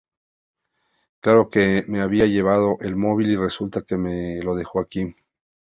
Creía 1.19 1.47
que 1.51 1.85
me 1.87 2.01
había 2.01 2.25
llevado 2.25 2.77
el 2.81 2.95
móvil 2.95 3.29
y 3.33 3.35
resulta 3.35 3.83
que 3.83 3.97
me 3.97 4.41
lo 4.41 4.55
dejé 4.55 4.79
aquí. 4.79 5.15